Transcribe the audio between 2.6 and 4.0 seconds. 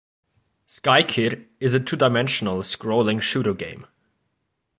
scrolling shooter game.